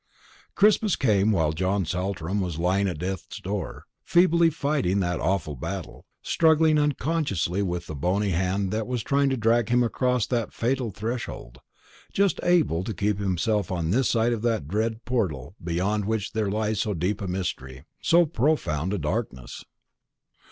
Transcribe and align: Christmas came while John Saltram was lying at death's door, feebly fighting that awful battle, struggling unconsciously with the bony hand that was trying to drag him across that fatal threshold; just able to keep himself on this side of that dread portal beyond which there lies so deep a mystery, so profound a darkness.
Christmas 0.55 0.95
came 0.95 1.31
while 1.31 1.51
John 1.51 1.85
Saltram 1.85 2.41
was 2.41 2.57
lying 2.57 2.87
at 2.87 2.97
death's 2.97 3.39
door, 3.39 3.85
feebly 4.03 4.49
fighting 4.49 4.99
that 5.01 5.19
awful 5.19 5.55
battle, 5.55 6.07
struggling 6.23 6.79
unconsciously 6.79 7.61
with 7.61 7.85
the 7.85 7.93
bony 7.93 8.31
hand 8.31 8.71
that 8.71 8.87
was 8.87 9.03
trying 9.03 9.29
to 9.29 9.37
drag 9.37 9.69
him 9.69 9.83
across 9.83 10.25
that 10.25 10.53
fatal 10.53 10.89
threshold; 10.89 11.59
just 12.11 12.39
able 12.41 12.83
to 12.83 12.95
keep 12.95 13.19
himself 13.19 13.71
on 13.71 13.91
this 13.91 14.09
side 14.09 14.33
of 14.33 14.41
that 14.41 14.67
dread 14.67 15.05
portal 15.05 15.55
beyond 15.63 16.05
which 16.05 16.31
there 16.33 16.49
lies 16.49 16.81
so 16.81 16.95
deep 16.95 17.21
a 17.21 17.27
mystery, 17.27 17.83
so 18.01 18.25
profound 18.25 18.93
a 18.95 18.97
darkness. 18.97 19.63